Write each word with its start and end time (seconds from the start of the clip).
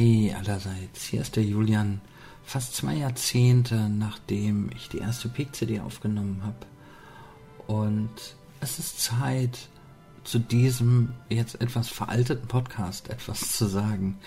Hi 0.00 0.34
allerseits, 0.34 1.04
hier 1.04 1.20
ist 1.20 1.36
der 1.36 1.44
Julian. 1.44 2.00
Fast 2.42 2.74
zwei 2.74 2.94
Jahrzehnte 2.94 3.90
nachdem 3.90 4.70
ich 4.74 4.88
die 4.88 4.96
erste 4.96 5.28
Peak-CD 5.28 5.80
aufgenommen 5.80 6.40
habe. 6.42 6.66
Und 7.66 8.08
es 8.60 8.78
ist 8.78 8.98
Zeit, 8.98 9.68
zu 10.24 10.38
diesem 10.38 11.12
jetzt 11.28 11.60
etwas 11.60 11.90
veralteten 11.90 12.48
Podcast 12.48 13.10
etwas 13.10 13.52
zu 13.52 13.66
sagen, 13.66 14.18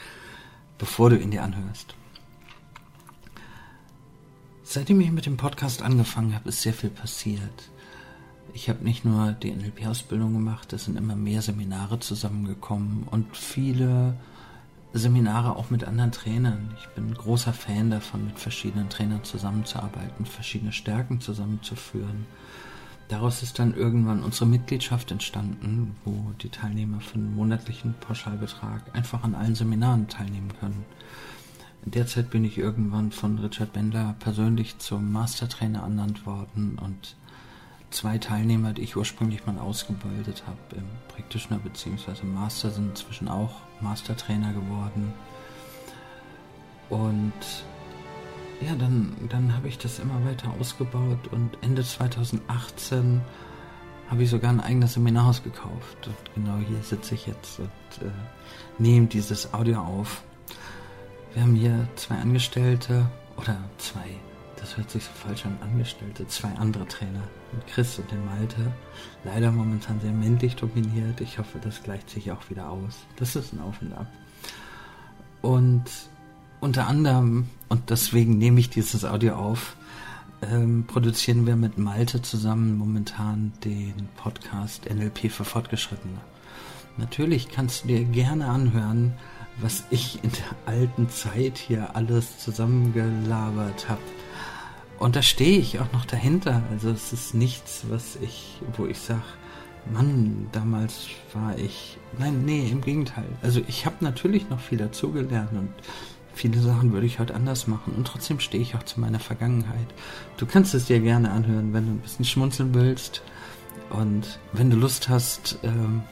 bevor 0.78 1.10
du 1.10 1.18
ihn 1.18 1.32
dir 1.32 1.42
anhörst. 1.42 1.96
Seitdem 4.62 5.02
ich 5.02 5.10
mit 5.10 5.26
dem 5.26 5.38
Podcast 5.38 5.82
angefangen 5.82 6.36
habe, 6.36 6.50
ist 6.50 6.62
sehr 6.62 6.74
viel 6.76 6.92
passiert. 6.92 7.72
Ich 8.54 8.70
habe 8.70 8.84
nicht 8.84 9.06
nur 9.06 9.32
die 9.32 9.50
NLP-Ausbildung 9.52 10.34
gemacht, 10.34 10.72
es 10.72 10.86
sind 10.86 10.98
immer 10.98 11.16
mehr 11.16 11.42
Seminare 11.42 12.00
zusammengekommen 12.00 13.08
und 13.10 13.36
viele 13.36 14.16
Seminare 14.94 15.56
auch 15.56 15.72
mit 15.72 15.84
anderen 15.86 16.12
Trainern. 16.12 16.76
Ich 16.78 16.88
bin 16.90 17.14
großer 17.14 17.52
Fan 17.52 17.90
davon, 17.90 18.26
mit 18.26 18.40
verschiedenen 18.40 18.90
Trainern 18.90 19.24
zusammenzuarbeiten, 19.24 20.26
verschiedene 20.26 20.72
Stärken 20.72 21.20
zusammenzuführen. 21.20 22.28
Daraus 23.10 23.42
ist 23.44 23.60
dann 23.60 23.76
irgendwann 23.76 24.24
unsere 24.24 24.46
Mitgliedschaft 24.46 25.12
entstanden, 25.12 25.96
wo 26.06 26.32
die 26.42 26.50
Teilnehmer 26.50 27.00
für 27.00 27.16
einen 27.16 27.36
monatlichen 27.36 27.96
Pauschalbetrag 28.00 28.96
einfach 28.96 29.24
an 29.24 29.36
allen 29.36 29.56
Seminaren 29.56 30.08
teilnehmen 30.08 30.54
können. 30.60 30.86
Derzeit 31.86 32.30
bin 32.30 32.46
ich 32.46 32.58
irgendwann 32.58 33.12
von 33.12 33.40
Richard 33.40 33.74
Bendler 33.74 34.16
persönlich 34.20 34.78
zum 34.78 35.12
Mastertrainer 35.12 35.82
ernannt 35.82 36.26
worden 36.26 36.80
und 36.82 37.16
zwei 37.94 38.18
Teilnehmer, 38.18 38.74
die 38.74 38.82
ich 38.82 38.96
ursprünglich 38.96 39.46
mal 39.46 39.58
ausgebildet 39.60 40.44
habe 40.48 40.78
im 40.78 40.86
Practitioner 41.10 41.60
bzw. 41.60 42.26
Master, 42.26 42.72
sind 42.72 42.90
inzwischen 42.90 43.28
auch 43.28 43.52
Mastertrainer 43.82 44.54
geworden. 44.54 45.14
Und 46.90 47.34
ja, 48.62 48.76
dann, 48.76 49.16
dann 49.30 49.56
habe 49.56 49.68
ich 49.68 49.78
das 49.78 50.00
immer 50.00 50.26
weiter 50.26 50.54
ausgebaut 50.60 51.28
und 51.32 51.58
Ende 51.62 51.84
2018 51.84 53.22
habe 54.10 54.24
ich 54.24 54.30
sogar 54.30 54.52
ein 54.52 54.60
eigenes 54.60 54.94
Seminarhaus 54.94 55.44
gekauft. 55.44 56.08
Und 56.08 56.36
genau 56.36 56.58
hier 56.68 56.82
sitze 56.84 57.16
ich 57.16 57.28
jetzt 57.28 57.60
und 57.60 57.68
äh, 58.02 58.12
nehme 58.78 59.08
dieses 59.08 59.54
Audio 59.54 59.80
auf. 59.80 60.24
Wir 61.34 61.44
haben 61.44 61.56
hier 61.56 61.88
zwei 61.96 62.16
Angestellte 62.16 63.06
oder 63.38 63.58
zwei 63.78 64.06
das 64.64 64.78
hört 64.78 64.90
sich 64.90 65.04
so 65.04 65.12
falsch 65.14 65.46
an, 65.46 65.58
Angestellte, 65.62 66.26
zwei 66.28 66.48
andere 66.54 66.88
Trainer, 66.88 67.22
den 67.52 67.66
Chris 67.68 68.00
und 68.00 68.10
den 68.10 68.26
Malte. 68.26 68.72
Leider 69.26 69.52
momentan 69.52 70.00
sehr 70.00 70.14
männlich 70.14 70.56
dominiert. 70.56 71.20
Ich 71.20 71.38
hoffe, 71.38 71.60
das 71.62 71.84
gleicht 71.84 72.10
sich 72.10 72.32
auch 72.32 72.50
wieder 72.50 72.70
aus. 72.70 73.00
Das 73.18 73.36
ist 73.36 73.52
ein 73.52 73.60
Auf 73.60 73.82
und 73.82 73.92
Ab. 73.92 74.08
Und 75.42 75.84
unter 76.62 76.88
anderem, 76.88 77.50
und 77.68 77.90
deswegen 77.90 78.38
nehme 78.38 78.62
ich 78.62 78.70
dieses 78.70 79.04
Audio 79.04 79.36
auf, 79.36 79.76
ähm, 80.42 80.86
produzieren 80.88 81.46
wir 81.46 81.58
mit 81.58 81.78
Malte 81.78 82.22
zusammen 82.22 82.78
momentan 82.78 83.52
den 83.66 84.08
Podcast 84.16 84.90
NLP 84.90 85.30
für 85.30 85.44
Fortgeschrittene. 85.44 86.22
Natürlich 86.96 87.50
kannst 87.50 87.84
du 87.84 87.90
dir 87.90 88.06
gerne 88.06 88.48
anhören, 88.48 89.12
was 89.60 89.84
ich 89.90 90.24
in 90.24 90.32
der 90.32 90.74
alten 90.74 91.10
Zeit 91.10 91.58
hier 91.58 91.98
alles 91.98 92.40
zusammengelabert 92.40 93.90
habe. 93.90 94.02
Und 95.00 95.16
da 95.16 95.22
stehe 95.22 95.60
ich 95.60 95.80
auch 95.80 95.92
noch 95.92 96.06
dahinter. 96.06 96.64
Also 96.72 96.90
es 96.90 97.14
ist 97.14 97.34
nichts, 97.34 97.86
was 97.90 98.18
ich, 98.22 98.62
wo 98.78 98.86
ich 98.86 99.00
sage, 99.00 99.22
Mann, 99.92 100.48
damals 100.52 101.08
war 101.34 101.58
ich. 101.58 101.98
Nein, 102.18 102.46
nee, 102.46 102.70
im 102.70 102.82
Gegenteil. 102.82 103.28
Also 103.42 103.62
ich 103.68 103.86
habe 103.86 103.98
natürlich 104.00 104.50
noch 104.50 104.60
viel 104.60 104.78
dazugelernt 104.78 105.52
und 105.52 105.70
viele 106.34 106.60
Sachen 106.60 106.94
würde 106.94 107.06
ich 107.06 107.20
heute 107.20 107.36
anders 107.36 107.68
machen. 107.68 107.94
Und 107.96 108.08
trotzdem 108.08 108.40
stehe 108.40 108.64
ich 108.64 108.76
auch 108.76 108.84
zu 108.84 109.00
meiner 109.00 109.20
Vergangenheit. 109.20 109.88
Du 110.38 110.46
kannst 110.46 110.74
es 110.74 110.86
dir 110.86 111.00
gerne 111.00 111.32
anhören, 111.32 111.74
wenn 111.74 111.86
du 111.86 111.92
ein 111.92 112.00
bisschen 112.00 112.26
schmunzeln 112.26 112.74
willst. 112.74 113.22
Und 113.90 114.40
wenn 114.54 114.70
du 114.70 114.78
Lust 114.78 115.10
hast, 115.10 115.60
ähm, 115.64 116.04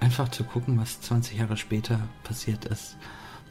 einfach 0.00 0.28
zu 0.28 0.44
gucken, 0.44 0.78
was 0.78 1.00
20 1.00 1.38
Jahre 1.38 1.56
später 1.56 2.00
passiert 2.24 2.66
ist 2.66 2.96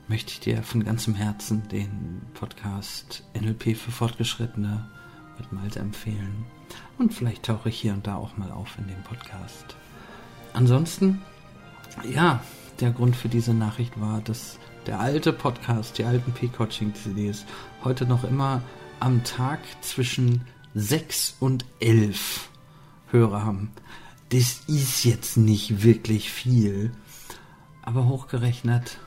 möchte 0.07 0.31
ich 0.31 0.39
dir 0.39 0.63
von 0.63 0.83
ganzem 0.83 1.15
Herzen 1.15 1.67
den 1.67 2.21
Podcast 2.33 3.23
NLP 3.33 3.75
für 3.75 3.91
Fortgeschrittene 3.91 4.89
mit 5.37 5.51
Malte 5.51 5.79
empfehlen. 5.79 6.45
Und 6.97 7.13
vielleicht 7.13 7.43
tauche 7.43 7.69
ich 7.69 7.79
hier 7.79 7.93
und 7.93 8.07
da 8.07 8.15
auch 8.15 8.37
mal 8.37 8.51
auf 8.51 8.77
in 8.77 8.87
dem 8.87 9.03
Podcast. 9.03 9.75
Ansonsten, 10.53 11.21
ja, 12.09 12.41
der 12.79 12.91
Grund 12.91 13.15
für 13.15 13.29
diese 13.29 13.53
Nachricht 13.53 13.99
war, 13.99 14.21
dass 14.21 14.59
der 14.85 14.99
alte 14.99 15.33
Podcast, 15.33 15.97
die 15.97 16.05
alten 16.05 16.31
P-Coaching-CDs, 16.31 17.45
heute 17.83 18.05
noch 18.05 18.23
immer 18.23 18.61
am 18.99 19.23
Tag 19.23 19.59
zwischen 19.81 20.45
6 20.73 21.37
und 21.39 21.65
11 21.79 22.49
Hörer 23.11 23.43
haben. 23.43 23.71
Das 24.29 24.61
ist 24.67 25.03
jetzt 25.03 25.37
nicht 25.37 25.83
wirklich 25.83 26.31
viel, 26.31 26.91
aber 27.81 28.07
hochgerechnet 28.07 28.99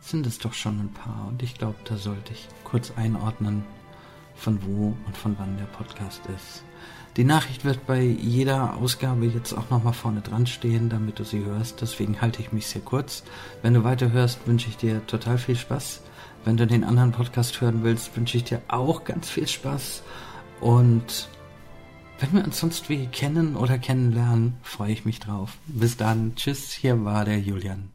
sind 0.00 0.26
es 0.26 0.38
doch 0.38 0.54
schon 0.54 0.80
ein 0.80 0.92
paar. 0.92 1.28
Und 1.28 1.42
ich 1.42 1.54
glaube, 1.54 1.76
da 1.84 1.96
sollte 1.96 2.32
ich 2.32 2.48
kurz 2.64 2.92
einordnen, 2.96 3.64
von 4.34 4.62
wo 4.64 4.96
und 5.06 5.16
von 5.16 5.36
wann 5.38 5.56
der 5.58 5.66
Podcast 5.66 6.22
ist. 6.34 6.64
Die 7.16 7.24
Nachricht 7.24 7.64
wird 7.64 7.86
bei 7.86 8.02
jeder 8.02 8.76
Ausgabe 8.76 9.26
jetzt 9.26 9.52
auch 9.52 9.68
nochmal 9.68 9.92
vorne 9.92 10.20
dran 10.20 10.46
stehen, 10.46 10.88
damit 10.88 11.18
du 11.18 11.24
sie 11.24 11.44
hörst. 11.44 11.80
Deswegen 11.80 12.20
halte 12.20 12.40
ich 12.40 12.52
mich 12.52 12.68
sehr 12.68 12.82
kurz. 12.82 13.24
Wenn 13.62 13.74
du 13.74 13.84
weiter 13.84 14.12
hörst, 14.12 14.46
wünsche 14.46 14.68
ich 14.68 14.76
dir 14.76 15.04
total 15.06 15.36
viel 15.36 15.56
Spaß. 15.56 16.02
Wenn 16.44 16.56
du 16.56 16.66
den 16.66 16.84
anderen 16.84 17.12
Podcast 17.12 17.60
hören 17.60 17.82
willst, 17.82 18.16
wünsche 18.16 18.36
ich 18.36 18.44
dir 18.44 18.62
auch 18.68 19.04
ganz 19.04 19.28
viel 19.28 19.48
Spaß. 19.48 20.02
Und 20.60 21.28
wenn 22.20 22.32
wir 22.32 22.44
uns 22.44 22.60
sonst 22.60 22.88
wie 22.88 23.06
kennen 23.06 23.56
oder 23.56 23.78
kennenlernen, 23.78 24.54
freue 24.62 24.92
ich 24.92 25.04
mich 25.04 25.20
drauf. 25.20 25.58
Bis 25.66 25.96
dann. 25.96 26.36
Tschüss, 26.36 26.70
hier 26.70 27.04
war 27.04 27.24
der 27.24 27.40
Julian. 27.40 27.90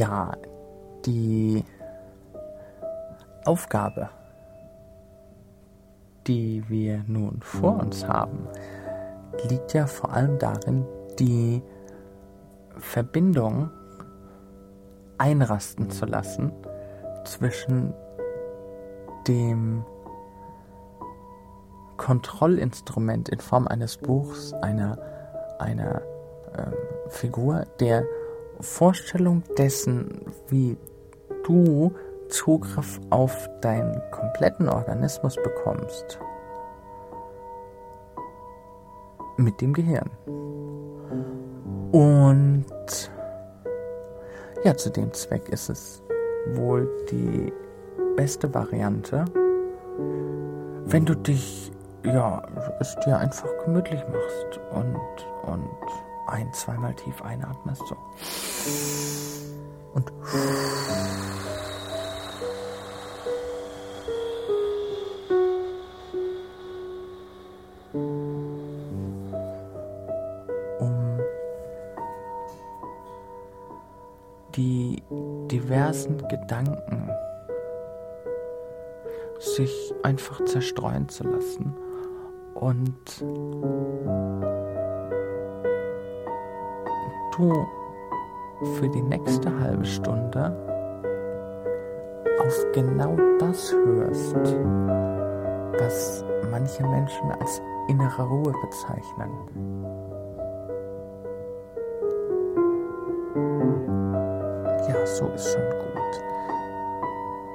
Ja, 0.00 0.32
die 1.04 1.62
Aufgabe, 3.44 4.08
die 6.26 6.64
wir 6.68 7.04
nun 7.06 7.40
vor 7.42 7.78
uns 7.78 8.08
haben, 8.08 8.48
liegt 9.50 9.74
ja 9.74 9.86
vor 9.86 10.14
allem 10.14 10.38
darin, 10.38 10.86
die 11.18 11.62
Verbindung 12.78 13.68
einrasten 15.18 15.90
zu 15.90 16.06
lassen 16.06 16.50
zwischen 17.26 17.92
dem 19.28 19.84
Kontrollinstrument 21.98 23.28
in 23.28 23.40
Form 23.40 23.68
eines 23.68 23.98
Buchs, 23.98 24.54
einer, 24.62 24.96
einer 25.58 26.00
äh, 26.54 27.10
Figur, 27.10 27.66
der 27.80 28.06
Vorstellung 28.60 29.42
dessen, 29.56 30.26
wie 30.48 30.76
du 31.44 31.92
Zugriff 32.28 33.00
auf 33.10 33.48
deinen 33.60 34.00
kompletten 34.10 34.68
Organismus 34.68 35.36
bekommst. 35.36 36.18
Mit 39.36 39.60
dem 39.60 39.72
Gehirn. 39.72 40.10
Und 41.92 42.66
ja, 44.64 44.76
zu 44.76 44.90
dem 44.90 45.12
Zweck 45.12 45.48
ist 45.48 45.68
es 45.70 46.02
wohl 46.54 46.88
die 47.10 47.52
beste 48.16 48.52
Variante, 48.52 49.24
wenn 50.84 51.04
du 51.04 51.14
dich, 51.14 51.72
ja, 52.04 52.42
es 52.80 52.96
dir 53.04 53.16
einfach 53.16 53.48
gemütlich 53.64 54.00
machst 54.08 54.60
und, 54.72 55.50
und 55.50 56.09
ein, 56.26 56.52
zweimal 56.52 56.94
tief 56.94 57.22
einatmest, 57.22 57.82
so. 57.86 57.96
Und 59.94 60.12
um 70.78 71.20
die 74.54 75.02
diversen 75.50 76.28
Gedanken 76.28 77.10
sich 79.38 79.94
einfach 80.02 80.44
zerstreuen 80.44 81.08
zu 81.08 81.24
lassen 81.24 81.74
und 82.54 83.22
du 87.36 87.66
für 88.76 88.88
die 88.88 89.02
nächste 89.02 89.50
halbe 89.60 89.84
Stunde 89.84 90.54
auf 92.40 92.66
genau 92.72 93.16
das 93.38 93.72
hörst, 93.72 94.36
was 95.78 96.24
manche 96.50 96.86
Menschen 96.86 97.30
als 97.40 97.62
innere 97.88 98.22
Ruhe 98.22 98.52
bezeichnen. 98.62 99.30
Ja, 104.88 105.06
so 105.06 105.26
ist 105.28 105.52
schon 105.52 105.62
gut. 105.62 106.22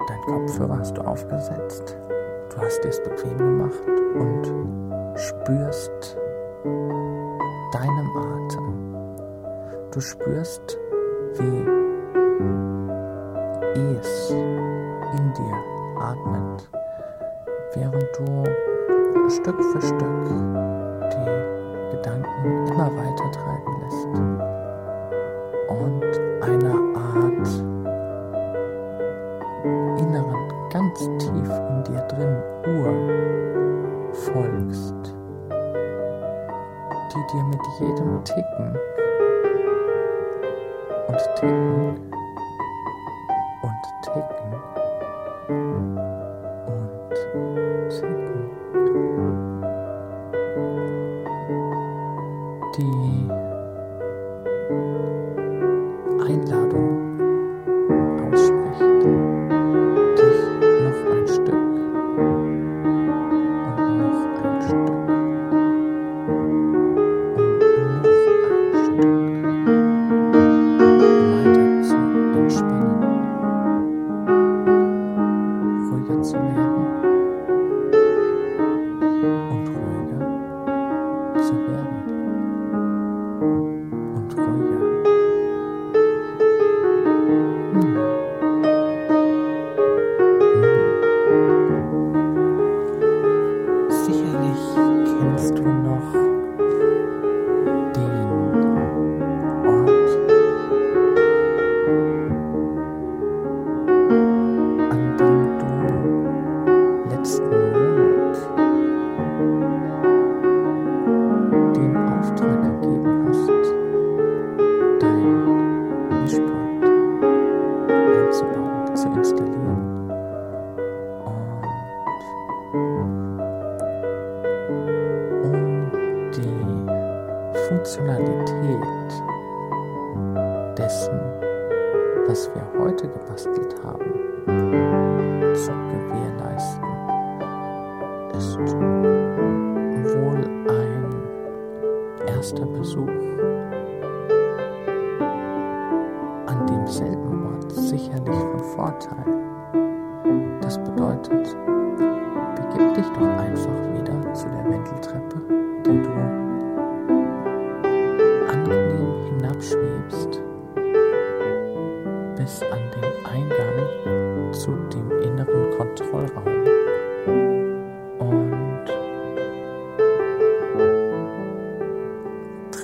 Dein 0.07 0.21
Kopfhörer 0.21 0.79
hast 0.79 0.97
du 0.97 1.01
aufgesetzt, 1.01 1.97
du 2.49 2.57
hast 2.61 2.83
dir 2.83 2.89
es 2.89 3.01
bequem 3.03 3.37
gemacht 3.37 3.87
und 4.15 4.53
spürst 5.17 6.17
deinem 7.73 8.17
Atem 8.17 8.34
Du 9.95 10.01
spürst, 10.01 10.77
wie 11.35 11.63
es 13.97 14.29
in 14.29 15.33
dir 15.33 15.55
atmet, 15.97 16.69
während 17.75 18.03
du 18.17 18.43
Stück 19.29 19.63
für 19.63 19.81
Stück 19.81 20.27
die 21.13 21.95
Gedanken 21.95 22.67
immer 22.67 22.89
weiter 22.93 23.31
treiben 23.31 23.73
lässt 23.83 24.13
und 25.69 26.11
einer 26.43 26.77
Art 26.99 27.47
inneren, 30.01 30.43
ganz 30.71 30.99
tief 31.19 31.49
in 31.69 31.83
dir 31.85 32.01
drin 32.09 32.35
Uhr 32.67 32.91
folgst, 34.11 35.15
die 37.13 37.23
dir 37.31 37.43
mit 37.45 37.63
jedem 37.79 38.11
Ticken 38.25 38.84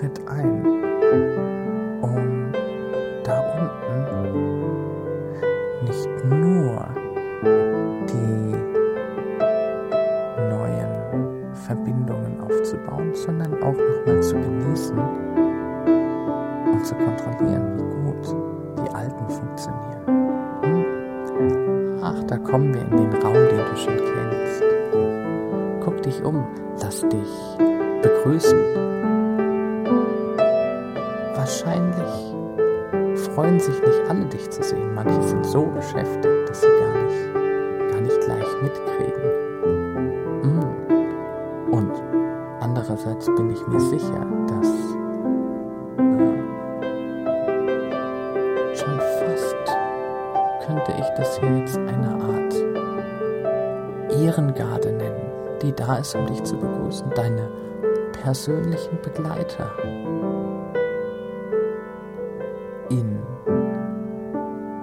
Schritt 0.01 0.27
ein. 0.27 0.80
Platz, 56.11 56.15
um 56.15 56.25
dich 56.27 56.43
zu 56.43 56.57
begrüßen, 56.57 57.09
deine 57.15 57.49
persönlichen 58.21 58.99
Begleiter 59.01 59.71
in 62.89 63.19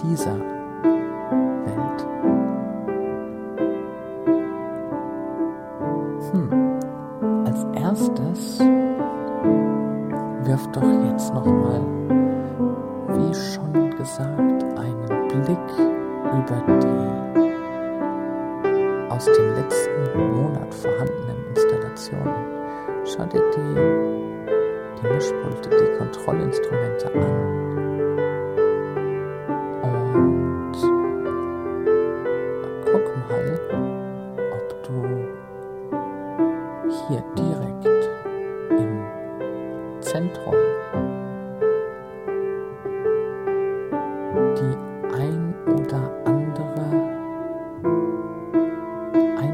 dieser 0.03 0.37
Welt. 1.67 2.07
Hm, 6.33 6.51
als 7.45 7.67
erstes 7.75 8.59
wirf 10.45 10.67
doch 10.73 10.83
jetzt 11.11 11.35
nochmal 11.35 11.68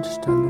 constant. 0.04 0.43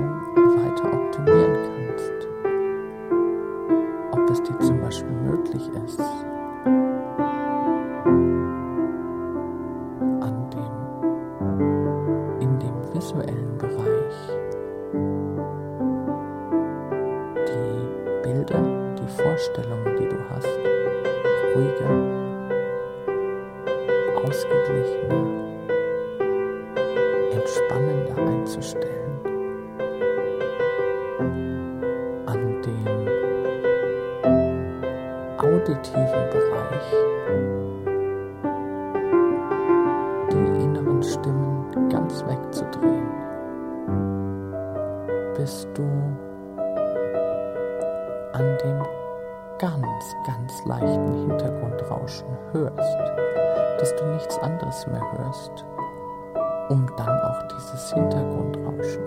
dann 56.96 57.20
auch 57.20 57.42
dieses 57.48 57.92
Hintergrundrauschen 57.92 59.02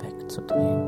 wegzudrehen. 0.00 0.83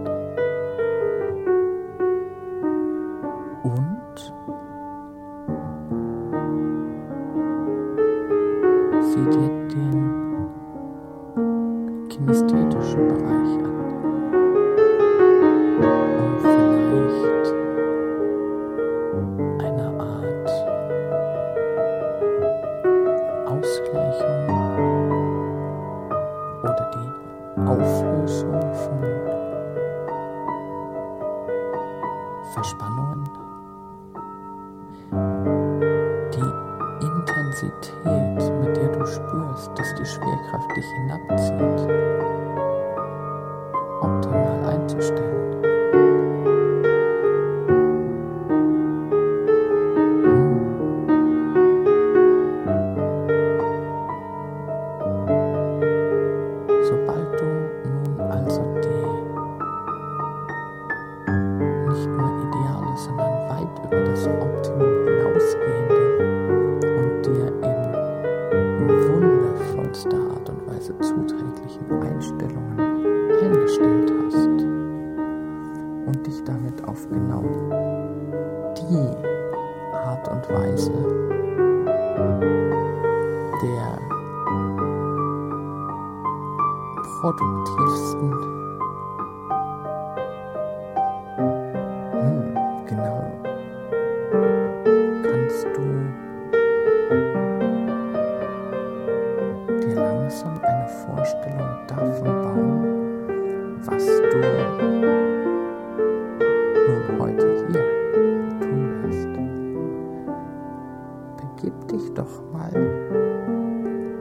begib 111.57 111.89
dich 111.89 112.13
doch 112.15 112.43
mal 112.53 112.71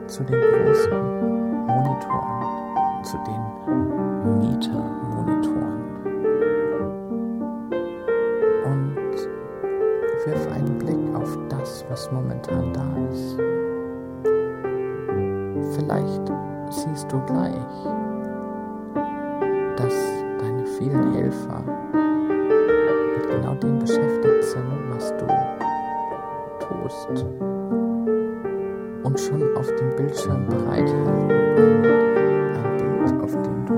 zu 0.06 0.22
den 0.24 0.40
großen 0.40 1.66
Monitoren, 1.66 3.02
zu 3.02 3.16
den 3.26 4.38
Mietermonitoren 4.38 5.82
und 8.64 8.96
wirf 10.24 10.52
einen 10.52 10.78
Blick 10.78 11.14
auf 11.14 11.38
das, 11.48 11.84
was 11.90 12.10
momentan 12.10 12.72
da 12.72 12.86
ist. 13.12 13.36
Vielleicht 15.76 16.32
siehst 16.70 17.12
du 17.12 17.20
gleich, 17.26 17.54
dass 19.76 19.94
deine 20.38 20.66
vielen 20.78 21.12
Helfer 21.14 21.62
mit 21.92 23.30
genau 23.30 23.54
dem 23.54 23.78
beschäftigt 23.78 24.05
bewusst 27.08 27.26
und 29.02 29.20
schon 29.20 29.56
auf 29.56 29.74
dem 29.76 29.94
Bildschirm 29.96 30.46
bereithalten. 30.46 31.30
Ein, 31.30 31.84
ein 32.56 32.76
Bild, 32.76 33.22
auf 33.22 33.32
dem 33.32 33.66
du 33.66 33.76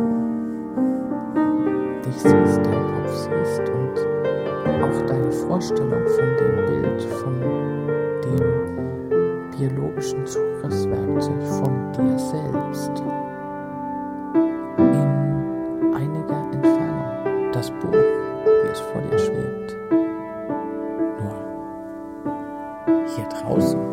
dich 2.04 2.16
siehst, 2.16 2.60
dein 2.64 2.82
Kopf 2.86 3.12
siehst 3.12 3.68
und 3.68 3.98
auch 4.82 5.06
deine 5.06 5.32
Vorstellung 5.32 6.06
von 6.06 6.36
dem 6.36 6.66
Bild, 6.66 7.02
von 7.02 7.77
Nur 23.48 23.87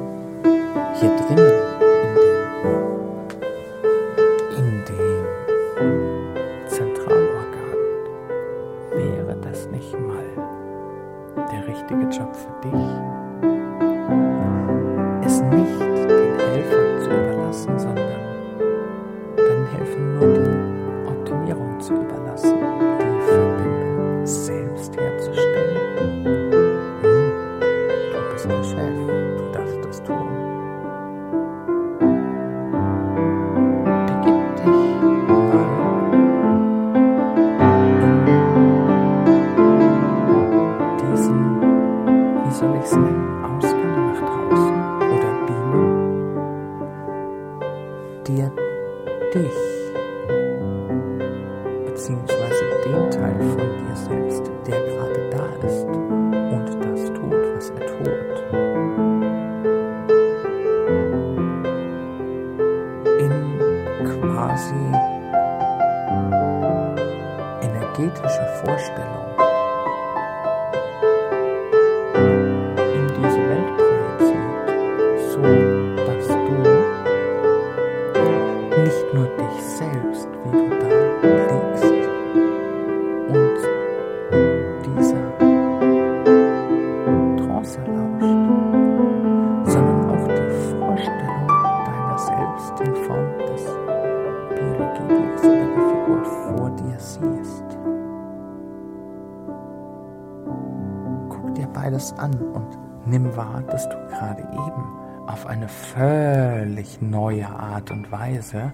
Weise 108.35 108.73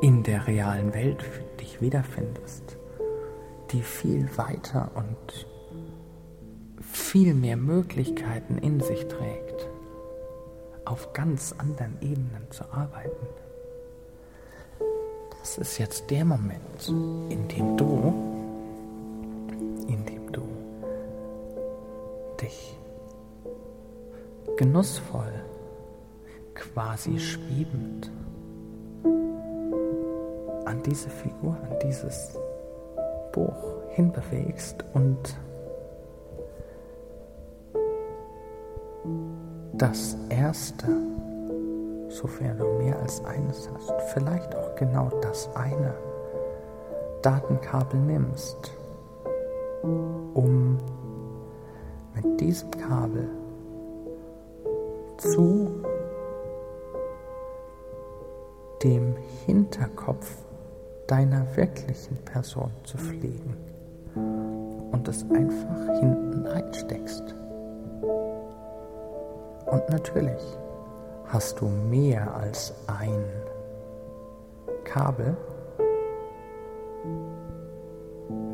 in 0.00 0.22
der 0.22 0.46
realen 0.46 0.94
Welt 0.94 1.24
dich 1.60 1.80
wiederfindest, 1.80 2.76
die 3.72 3.82
viel 3.82 4.28
weiter 4.36 4.90
und 4.94 5.46
viel 6.80 7.34
mehr 7.34 7.56
Möglichkeiten 7.56 8.58
in 8.58 8.80
sich 8.80 9.08
trägt, 9.08 9.68
auf 10.84 11.12
ganz 11.14 11.54
anderen 11.58 11.96
Ebenen 12.00 12.48
zu 12.50 12.64
arbeiten. 12.70 13.26
Das 15.40 15.58
ist 15.58 15.78
jetzt 15.78 16.10
der 16.10 16.24
Moment, 16.24 16.88
in 16.88 17.48
dem 17.48 17.76
du, 17.76 18.14
in 19.88 20.06
dem 20.06 20.30
du 20.30 20.42
dich 22.40 22.78
genussvoll, 24.56 25.43
quasi 26.72 27.18
schwebend 27.18 28.10
an 30.64 30.82
diese 30.84 31.10
Figur, 31.10 31.56
an 31.70 31.78
dieses 31.82 32.38
Buch 33.32 33.74
hinbewegst 33.90 34.84
und 34.94 35.36
das 39.74 40.16
Erste, 40.30 40.86
sofern 42.08 42.58
du 42.58 42.66
mehr 42.78 42.98
als 43.00 43.24
eines 43.24 43.68
hast, 43.72 43.92
vielleicht 44.12 44.54
auch 44.54 44.74
genau 44.76 45.10
das 45.20 45.48
eine 45.54 45.94
Datenkabel 47.22 48.00
nimmst, 48.00 48.72
um 49.82 50.78
mit 52.14 52.40
diesem 52.40 52.70
Kabel 52.70 53.28
zu 55.18 55.83
dem 58.84 59.14
Hinterkopf 59.46 60.30
deiner 61.06 61.56
wirklichen 61.56 62.16
Person 62.24 62.70
zu 62.84 62.98
fliegen 62.98 63.56
und 64.92 65.08
es 65.08 65.22
einfach 65.30 66.00
hinten 66.00 66.46
einsteckst. 66.46 67.34
Und 69.66 69.88
natürlich 69.90 70.42
hast 71.26 71.60
du 71.60 71.66
mehr 71.66 72.34
als 72.34 72.74
ein 72.86 73.24
Kabel. 74.84 75.36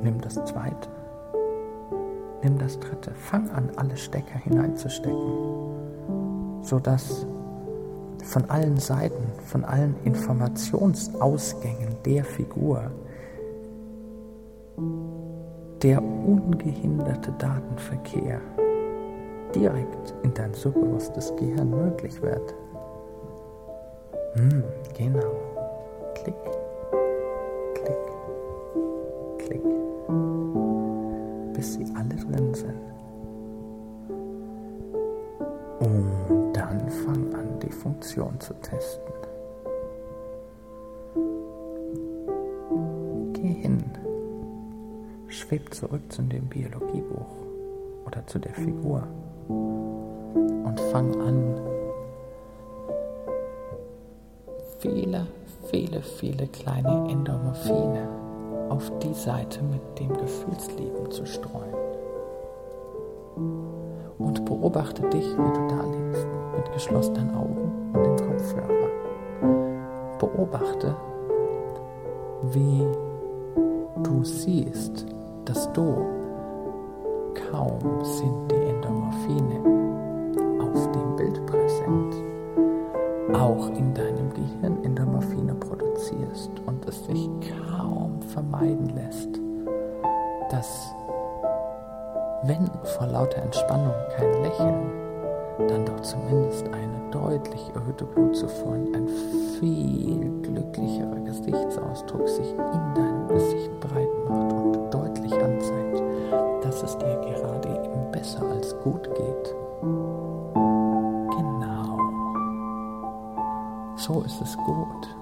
Nimm 0.02 0.20
das 0.20 0.34
zweite, 0.46 0.88
nimm 2.42 2.58
das 2.58 2.78
dritte, 2.78 3.10
fang 3.10 3.50
an, 3.50 3.70
alle 3.76 3.96
Stecker 3.96 4.38
hineinzustecken, 4.38 6.62
sodass 6.62 7.26
von 8.24 8.48
allen 8.48 8.78
Seiten, 8.78 9.29
von 9.46 9.64
allen 9.64 9.94
Informationsausgängen 10.04 11.96
der 12.04 12.24
Figur 12.24 12.90
der 15.82 16.02
ungehinderte 16.02 17.32
Datenverkehr 17.38 18.40
direkt 19.54 20.14
in 20.22 20.34
dein 20.34 20.52
subbewusstes 20.54 21.34
Gehirn 21.36 21.70
möglich 21.70 22.20
wird. 22.22 22.54
Hm, 24.34 24.62
genau. 24.96 25.32
Klick, 26.14 26.34
klick, 27.74 27.96
klick. 29.38 29.62
Bis 31.54 31.74
sie 31.74 31.86
alle 31.96 32.14
drin 32.14 32.54
sind. 32.54 32.80
Und 35.80 36.52
dann 36.52 36.88
fang 36.90 37.34
an, 37.34 37.58
die 37.60 37.72
Funktion 37.72 38.38
zu 38.38 38.54
testen. 38.54 39.19
Schweb 45.50 45.74
zurück 45.74 46.12
zu 46.12 46.22
dem 46.22 46.46
Biologiebuch 46.46 47.26
oder 48.06 48.24
zu 48.28 48.38
der 48.38 48.54
Figur 48.54 49.02
und 49.48 50.80
fang 50.92 51.12
an, 51.20 51.60
viele, 54.78 55.26
viele, 55.64 56.02
viele 56.02 56.46
kleine 56.46 57.10
Endomorphine 57.10 58.08
auf 58.68 58.96
die 59.00 59.12
Seite 59.12 59.60
mit 59.64 59.80
dem 59.98 60.16
Gefühlsleben 60.16 61.10
zu 61.10 61.26
streuen. 61.26 61.74
Und 64.18 64.44
beobachte 64.44 65.02
dich, 65.08 65.32
wie 65.32 65.52
du 65.52 65.66
da 65.68 65.82
liegst, 65.82 66.28
mit 66.56 66.72
geschlossenen 66.74 67.34
Augen 67.34 67.90
und 67.92 68.04
dem 68.04 68.28
Kopfhörer. 68.28 68.88
Beobachte, 70.20 70.94
wie 72.52 72.86
du 74.04 74.22
siehst, 74.22 75.06
dass 75.50 75.72
du 75.72 76.06
kaum 77.50 78.04
sind 78.04 78.52
die 78.52 78.70
Endomorphine 78.70 79.58
auf 80.60 80.92
dem 80.92 81.16
Bild 81.16 81.44
präsent. 81.46 82.14
auch 83.34 83.68
in 83.70 83.92
deinem 83.94 84.32
Gehirn 84.32 84.84
Endorphine 84.84 85.54
produzierst 85.54 86.50
und 86.66 86.86
es 86.86 87.04
sich 87.04 87.28
kaum 87.68 88.22
vermeiden 88.22 88.90
lässt, 88.94 89.40
dass 90.50 90.94
wenn 92.44 92.70
vor 92.96 93.08
lauter 93.08 93.42
Entspannung 93.42 93.94
kein 94.16 94.42
Lächeln, 94.42 94.92
dann 95.68 95.84
doch 95.84 96.00
zumindest 96.00 96.66
eine 96.68 97.10
deutlich 97.10 97.70
erhöhte 97.74 98.04
Blutzufuhr 98.04 98.72
und 98.72 98.94
ein 98.96 99.08
viel 99.58 100.30
glücklicherer 100.42 101.20
Gesichtsausdruck 101.24 102.28
sich 102.28 102.50
in 102.50 102.94
deinem 102.94 103.28
Gesicht 103.28 103.80
breit 103.80 104.08
macht 104.28 104.49
gut 108.82 109.02
geht. 109.14 109.54
Genau. 111.36 111.98
So 113.96 114.22
ist 114.22 114.40
es 114.40 114.56
gut. 114.56 115.16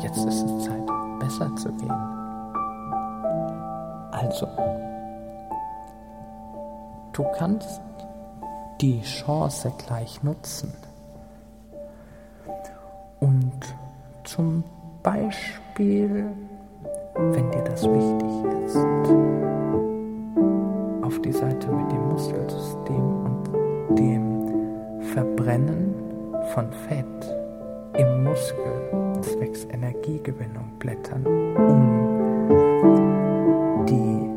Jetzt 0.00 0.24
ist 0.24 0.42
es 0.44 0.64
Zeit, 0.64 0.86
besser 1.18 1.54
zu 1.56 1.72
gehen. 1.72 1.90
Also, 4.12 4.46
du 7.12 7.24
kannst 7.36 7.80
die 8.80 9.00
Chance 9.02 9.72
gleich 9.78 10.22
nutzen 10.22 10.72
und 13.20 13.74
zum 14.24 14.64
Beispiel, 15.02 16.26
wenn 17.14 17.50
dir 17.50 17.62
das 17.64 17.82
wichtig 17.84 18.64
ist, 18.64 19.55
auf 21.06 21.20
die 21.20 21.32
Seite 21.32 21.68
mit 21.68 21.92
dem 21.92 22.08
Muskelsystem 22.08 23.24
und 23.24 23.48
dem 23.96 25.00
Verbrennen 25.12 25.94
von 26.52 26.66
Fett 26.88 27.36
im 27.96 28.24
Muskel 28.24 29.22
zwecks 29.22 29.66
Energiegewinnung 29.70 30.72
blättern, 30.80 31.24
um 31.56 32.06
die 33.86 34.28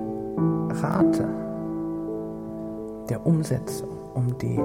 Rate 0.81 1.27
der 3.09 3.25
Umsetzung, 3.25 3.89
um 4.13 4.37
die 4.37 4.59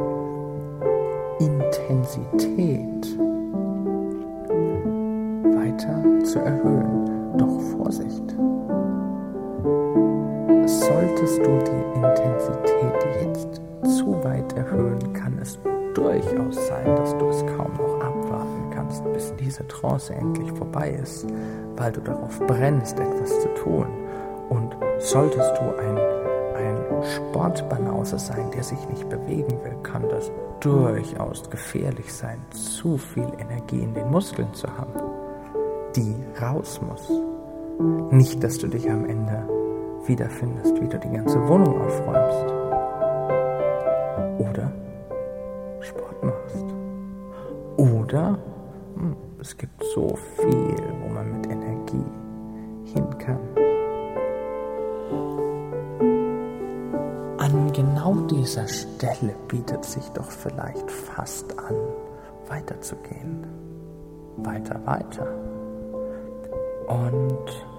Intensität 1.42 3.18
weiter 5.56 6.04
zu 6.24 6.38
erhöhen. 6.38 7.36
Doch 7.38 7.60
Vorsicht! 7.72 8.36
Solltest 10.86 11.38
du 11.38 11.58
die 11.60 11.96
Intensität 11.96 13.22
jetzt 13.22 13.62
zu 13.96 14.22
weit 14.22 14.52
erhöhen, 14.52 15.14
kann 15.14 15.38
es 15.40 15.58
durchaus 15.94 16.66
sein, 16.66 16.94
dass 16.96 17.16
du 17.16 17.28
es 17.30 17.40
kaum 17.56 17.72
noch 17.78 18.00
abwarten 18.02 18.70
kannst, 18.70 19.02
bis 19.14 19.32
diese 19.36 19.66
Trance 19.66 20.12
endlich 20.12 20.52
vorbei 20.52 20.90
ist, 21.02 21.26
weil 21.76 21.90
du 21.90 22.02
darauf 22.02 22.38
brennst, 22.40 23.00
etwas 23.00 23.30
zu 23.40 23.48
tun. 23.54 23.86
Und 24.50 24.76
solltest 24.98 25.54
du 25.56 25.62
ein, 25.78 25.96
ein 26.54 27.02
Sportbanause 27.02 28.18
sein, 28.18 28.50
der 28.54 28.62
sich 28.62 28.86
nicht 28.90 29.08
bewegen 29.08 29.58
will, 29.64 29.76
kann 29.82 30.06
das 30.10 30.30
durchaus 30.60 31.48
gefährlich 31.48 32.12
sein, 32.12 32.38
zu 32.50 32.98
viel 32.98 33.32
Energie 33.38 33.80
in 33.80 33.94
den 33.94 34.10
Muskeln 34.10 34.52
zu 34.52 34.66
haben, 34.76 34.92
die 35.96 36.14
raus 36.42 36.78
muss. 36.86 37.10
Nicht, 38.12 38.44
dass 38.44 38.58
du 38.58 38.68
dich 38.68 38.88
am 38.90 39.08
Ende 39.08 39.53
wiederfindest, 40.08 40.80
wie 40.80 40.88
du 40.88 40.98
die 40.98 41.10
ganze 41.10 41.38
Wohnung 41.48 41.80
aufräumst. 41.80 42.54
Oder 44.38 44.72
Sport 45.80 46.22
machst. 46.22 46.64
Oder 47.76 48.38
hm, 48.96 49.16
es 49.40 49.56
gibt 49.56 49.82
so 49.94 50.16
viel, 50.36 50.76
wo 51.02 51.08
man 51.12 51.36
mit 51.36 51.46
Energie 51.50 52.04
hin 52.84 53.18
kann. 53.18 53.38
An 57.38 57.72
genau 57.72 58.14
dieser 58.30 58.66
Stelle 58.66 59.34
bietet 59.48 59.84
sich 59.84 60.08
doch 60.10 60.30
vielleicht 60.30 60.90
fast 60.90 61.58
an, 61.58 61.76
weiterzugehen. 62.48 63.46
Weiter, 64.38 64.80
weiter. 64.84 65.28
Und 66.88 67.73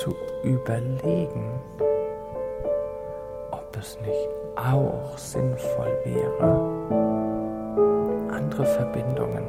zu 0.00 0.16
überlegen, 0.42 1.60
ob 3.50 3.76
es 3.78 3.98
nicht 4.00 4.28
auch 4.56 5.18
sinnvoll 5.18 5.92
wäre, 6.04 6.70
andere 8.32 8.64
Verbindungen 8.64 9.44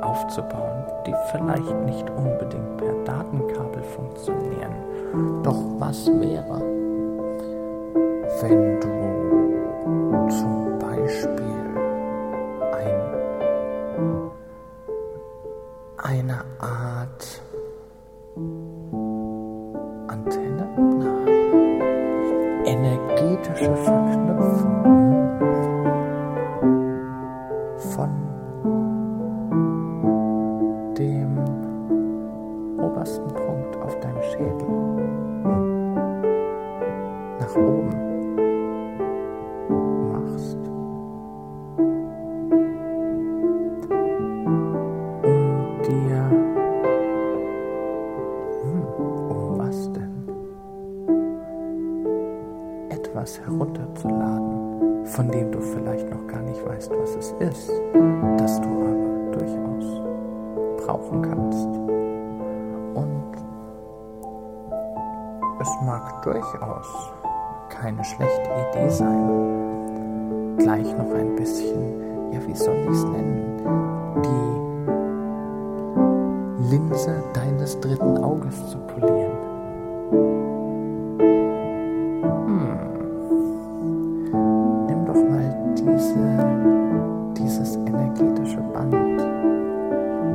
aufzubauen, 0.00 0.84
die 1.06 1.14
vielleicht 1.30 1.74
nicht 1.86 2.10
unbedingt 2.10 2.76
per 2.78 2.94
Datenkabel 3.04 3.82
funktionieren. 3.84 4.74
Doch 5.44 5.62
was 5.78 6.08
wäre, 6.08 6.60
wenn 8.40 8.80
du 8.80 10.28
zum 10.30 10.78
Beispiel 10.80 11.73
obersten 32.94 33.26
Punkt 33.28 33.76
auf 33.82 33.98
deinem 34.00 34.22
Schädel. 34.22 34.68
Nach 37.40 37.56
oben 37.56 38.13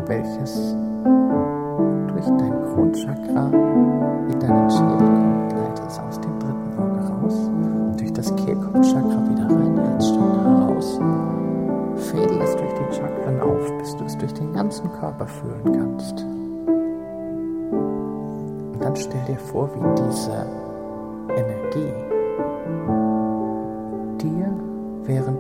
welches 0.09 0.75
durch 2.07 2.25
dein 2.25 2.63
Kronchakra 2.73 3.45
in 4.27 4.39
deinen 4.39 4.69
Schädel 4.69 4.97
kommt, 4.97 5.53
leite 5.53 5.83
es 5.87 5.99
aus 5.99 6.19
dem 6.19 6.39
dritten 6.39 6.79
Auge 6.79 6.99
raus, 7.13 7.37
durch 7.97 8.11
das 8.13 8.35
Kehlkopfchakra 8.35 9.29
wieder 9.29 9.45
rein, 9.45 9.77
Herzchakra 9.77 10.65
raus, 10.65 10.99
fädel 11.95 12.41
es 12.41 12.55
durch 12.55 12.73
die 12.73 12.95
Chakren 12.95 13.39
auf, 13.39 13.71
bis 13.77 13.95
du 13.97 14.03
es 14.05 14.17
durch 14.17 14.33
den 14.33 14.51
ganzen 14.51 14.91
Körper 14.93 15.27
fühlen 15.27 15.77
kannst. 15.77 16.25
Und 18.73 18.83
dann 18.83 18.95
stell 18.95 19.25
dir 19.27 19.37
vor, 19.37 19.69
wie 19.75 19.85
diese 20.07 20.47
Energie 21.37 21.93
dir, 24.17 24.51
während 25.03 25.38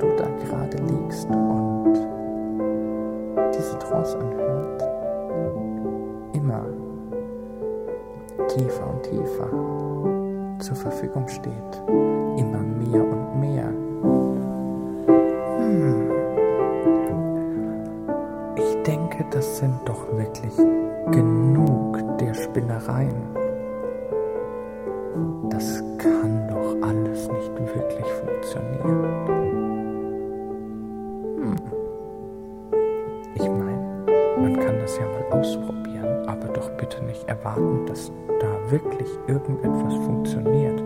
das 34.89 34.97
ja 34.97 35.05
mal 35.05 35.39
ausprobieren, 35.39 36.27
aber 36.27 36.47
doch 36.47 36.69
bitte 36.71 37.03
nicht 37.03 37.27
erwarten, 37.27 37.85
dass 37.85 38.11
da 38.39 38.71
wirklich 38.71 39.07
irgendetwas 39.27 39.93
funktioniert. 40.05 40.81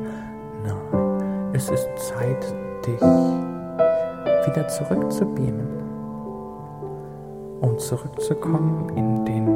Nein, 0.66 1.52
es 1.54 1.70
ist 1.70 1.88
Zeit, 1.96 2.54
dich 2.86 3.02
wieder 4.46 4.68
zurückzubeamen, 4.68 5.68
um 7.62 7.78
zurückzukommen 7.80 8.90
in 8.98 9.24
den, 9.24 9.48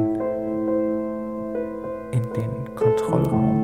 in 2.12 2.22
den 2.32 2.74
Kontrollraum, 2.74 3.57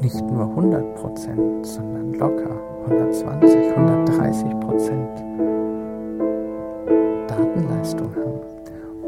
nicht 0.00 0.20
nur 0.30 0.44
100%, 0.44 1.64
sondern 1.64 2.14
locker 2.14 2.56
120, 2.86 3.76
130 3.76 4.60
Prozent 4.60 5.24
Datenleistung 7.28 8.10
haben. 8.14 8.40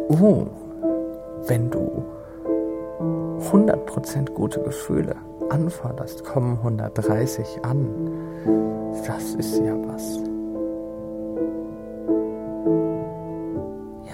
Oh, 0.09 0.47
wenn 1.47 1.71
du 1.71 2.05
100 3.47 3.87
Prozent 3.87 4.35
gute 4.35 4.61
Gefühle 4.61 5.15
anforderst, 5.51 6.25
kommen 6.25 6.59
130 6.59 7.61
an. 7.63 7.87
Das 9.07 9.35
ist 9.35 9.59
ja 9.59 9.75
was. 9.87 10.19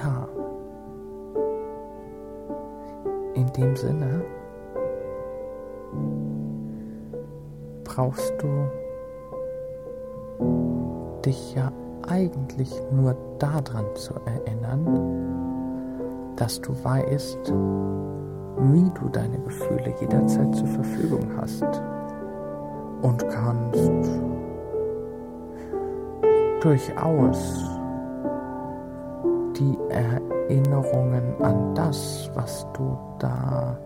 Ja. 0.01 0.29
In 3.35 3.53
dem 3.53 3.75
Sinne 3.77 4.14
brauchst 7.95 8.35
du 8.39 8.49
dich 11.25 11.55
ja 11.55 11.71
eigentlich 12.09 12.73
nur 12.91 13.15
daran 13.39 13.85
zu 13.95 14.15
erinnern, 14.27 16.35
dass 16.37 16.61
du 16.61 16.73
weißt, 16.83 17.53
wie 18.59 18.91
du 18.91 19.09
deine 19.13 19.39
Gefühle 19.39 19.95
jederzeit 20.01 20.53
zur 20.55 20.67
Verfügung 20.67 21.29
hast 21.37 21.65
und 23.03 23.29
kannst 23.29 23.91
durchaus 26.61 27.65
die 29.57 29.79
Erinnerungen 29.91 31.41
an 31.43 31.75
das, 31.75 32.31
was 32.35 32.67
du 32.73 32.99
da 33.21 33.79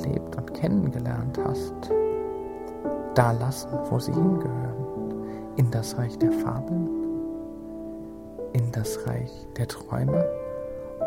erlebt 0.00 0.36
und 0.36 0.54
kennengelernt 0.54 1.38
hast, 1.44 1.90
da 3.14 3.32
lassen, 3.32 3.70
wo 3.90 3.98
sie 3.98 4.12
hingehören. 4.12 4.76
In 5.56 5.70
das 5.70 5.96
Reich 5.98 6.16
der 6.18 6.32
Fabeln, 6.32 6.88
in 8.52 8.72
das 8.72 9.06
Reich 9.06 9.46
der 9.56 9.68
Träume 9.68 10.24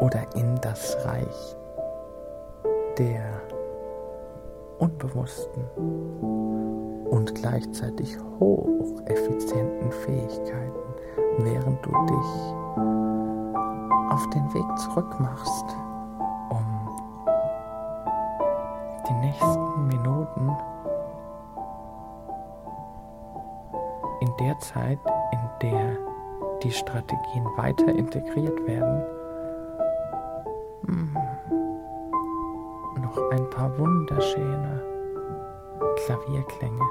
oder 0.01 0.23
in 0.35 0.59
das 0.61 0.95
Reich 1.05 1.55
der 2.97 3.23
unbewussten 4.79 5.63
und 7.09 7.33
gleichzeitig 7.35 8.17
hocheffizienten 8.39 9.91
Fähigkeiten, 9.91 10.93
während 11.39 11.83
du 11.85 11.89
dich 11.89 12.53
auf 14.09 14.29
den 14.29 14.53
Weg 14.53 14.77
zurück 14.77 15.19
machst, 15.19 15.65
um 16.49 16.82
die 19.07 19.13
nächsten 19.13 19.87
Minuten 19.87 20.55
in 24.21 24.33
der 24.39 24.57
Zeit, 24.59 24.99
in 25.31 25.39
der 25.61 25.97
die 26.63 26.71
Strategien 26.71 27.45
weiter 27.57 27.89
integriert 27.89 28.65
werden, 28.65 29.03
hm, 30.85 31.17
noch 33.01 33.17
ein 33.31 33.49
paar 33.49 33.77
wunderschöne 33.77 34.81
Klavierklänge 36.05 36.83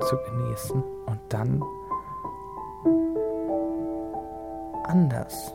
zu 0.00 0.16
genießen 0.16 0.82
und 1.06 1.20
dann 1.28 1.64
anders 4.84 5.54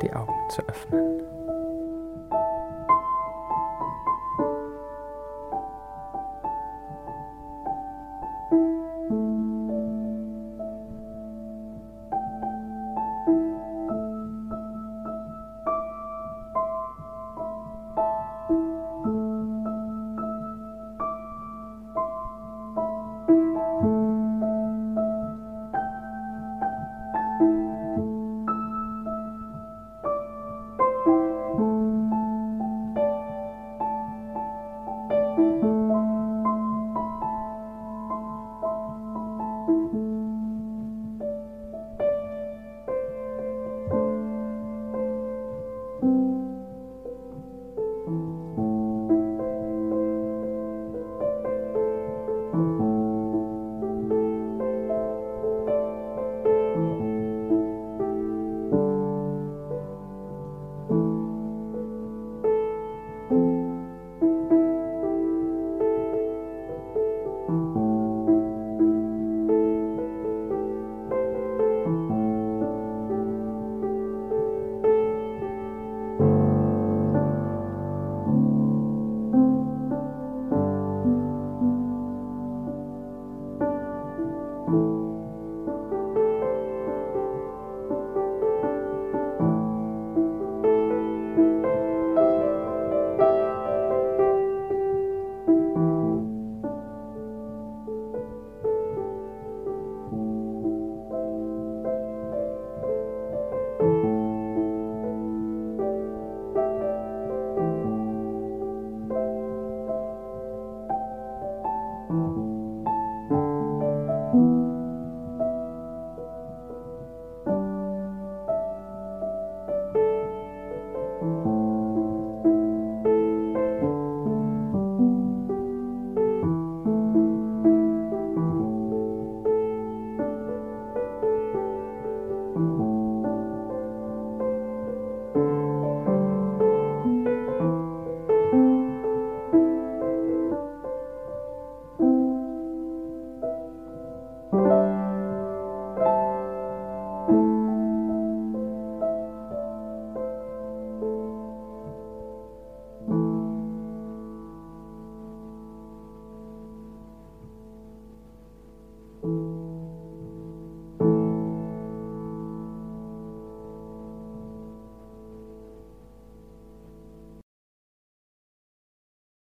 die 0.00 0.12
Augen 0.12 0.48
zu 0.48 0.62
öffnen. 0.62 1.41